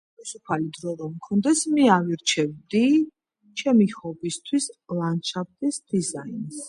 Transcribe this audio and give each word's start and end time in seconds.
თავისუფალი 0.19 0.69
დრო 0.77 0.93
რომ 1.01 1.11
მქონდეს 1.17 1.61
მე 1.73 1.83
ავირჩევდი 1.97 2.83
ჩემი 3.63 3.87
ჰობისთვის 3.99 4.71
ლანდშაფტის 5.01 5.83
დიაინს 5.93 6.59